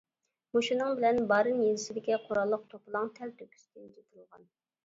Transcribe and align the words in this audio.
مۇشۇنىڭ 0.55 0.95
بىلەن 0.99 1.19
بارىن 1.33 1.61
يېزىسىدىكى 1.65 2.19
قوراللىق 2.23 2.65
توپىلاڭ 2.73 3.09
تەلتۆكۈس 3.21 3.69
تىنچىتىلغان. 3.77 4.51